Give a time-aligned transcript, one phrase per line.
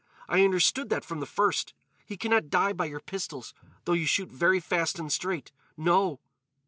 [0.27, 1.75] I understood that from the first.
[2.07, 3.53] He can not die by your pistols,
[3.85, 5.51] though you shoot very fast and straight.
[5.77, 6.19] No!"